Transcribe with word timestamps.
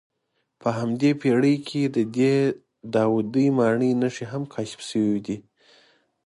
په 0.61 0.69
همدې 0.77 1.11
پېړۍ 1.21 1.55
کې 1.67 1.81
د 1.95 1.97
دې 2.15 2.35
داودي 2.95 3.47
ماڼۍ 3.57 3.91
نښې 4.01 4.25
هم 4.31 4.43
کشف 4.53 4.79
شوې 4.89 5.19
دي. 5.25 5.37